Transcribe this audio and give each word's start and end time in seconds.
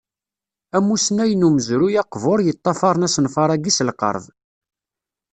Amusnaw 0.77 1.31
n 1.35 1.45
umezruy 1.47 1.95
aqbur 2.01 2.39
yeṭṭafaṛen 2.43 3.07
asenfar-agi 3.07 3.71
s 3.73 3.79
lqerb. 3.89 4.23